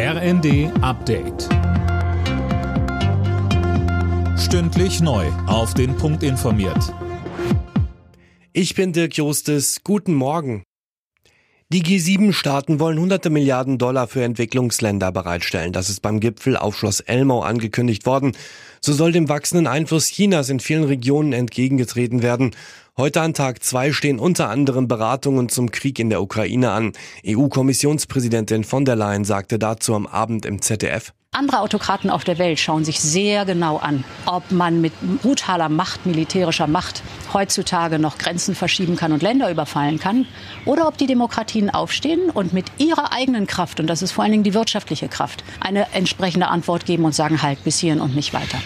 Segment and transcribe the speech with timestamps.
[0.00, 1.48] RND Update.
[4.38, 5.26] Stündlich neu.
[5.48, 6.94] Auf den Punkt informiert.
[8.52, 9.80] Ich bin Dirk Jostes.
[9.82, 10.62] Guten Morgen.
[11.70, 15.72] Die G7-Staaten wollen hunderte Milliarden Dollar für Entwicklungsländer bereitstellen.
[15.72, 18.36] Das ist beim Gipfel auf Schloss Elmau angekündigt worden.
[18.80, 22.52] So soll dem wachsenden Einfluss Chinas in vielen Regionen entgegengetreten werden.
[22.98, 26.94] Heute an Tag zwei stehen unter anderem Beratungen zum Krieg in der Ukraine an.
[27.24, 31.12] EU-Kommissionspräsidentin von der Leyen sagte dazu am Abend im ZDF.
[31.30, 36.06] Andere Autokraten auf der Welt schauen sich sehr genau an, ob man mit brutaler Macht,
[36.06, 40.26] militärischer Macht heutzutage noch Grenzen verschieben kann und Länder überfallen kann
[40.64, 44.32] oder ob die Demokratien aufstehen und mit ihrer eigenen Kraft, und das ist vor allen
[44.32, 48.32] Dingen die wirtschaftliche Kraft, eine entsprechende Antwort geben und sagen, halt bis hierhin und nicht
[48.32, 48.58] weiter.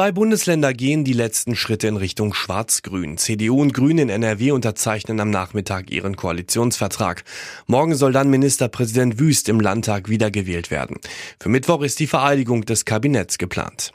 [0.00, 3.18] Zwei Bundesländer gehen die letzten Schritte in Richtung Schwarz-Grün.
[3.18, 7.22] CDU und Grüne in NRW unterzeichnen am Nachmittag ihren Koalitionsvertrag.
[7.66, 10.96] Morgen soll dann Ministerpräsident Wüst im Landtag wiedergewählt werden.
[11.38, 13.92] Für Mittwoch ist die Vereidigung des Kabinetts geplant.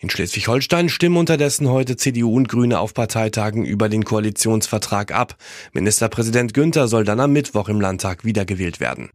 [0.00, 5.36] In Schleswig-Holstein stimmen unterdessen heute CDU und Grüne auf Parteitagen über den Koalitionsvertrag ab.
[5.72, 9.10] Ministerpräsident Günther soll dann am Mittwoch im Landtag wiedergewählt werden.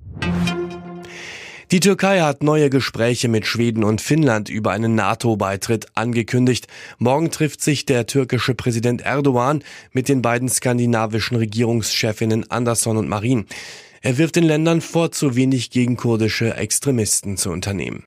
[1.72, 6.66] Die Türkei hat neue Gespräche mit Schweden und Finnland über einen NATO-Beitritt angekündigt.
[6.98, 13.46] Morgen trifft sich der türkische Präsident Erdogan mit den beiden skandinavischen Regierungschefinnen Andersson und Marin.
[14.02, 18.04] Er wirft den Ländern vor, zu wenig gegen kurdische Extremisten zu unternehmen.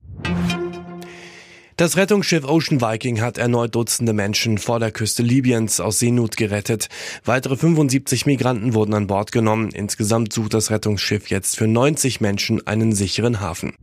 [1.77, 6.89] Das Rettungsschiff Ocean Viking hat erneut Dutzende Menschen vor der Küste Libyens aus Seenot gerettet.
[7.25, 9.71] Weitere 75 Migranten wurden an Bord genommen.
[9.71, 13.75] Insgesamt sucht das Rettungsschiff jetzt für 90 Menschen einen sicheren Hafen.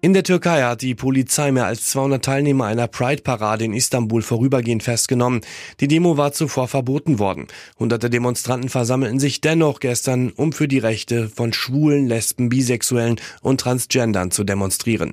[0.00, 4.84] In der Türkei hat die Polizei mehr als 200 Teilnehmer einer Pride-Parade in Istanbul vorübergehend
[4.84, 5.40] festgenommen.
[5.80, 7.48] Die Demo war zuvor verboten worden.
[7.80, 13.60] Hunderte Demonstranten versammelten sich dennoch gestern, um für die Rechte von Schwulen, Lesben, Bisexuellen und
[13.60, 15.12] Transgendern zu demonstrieren.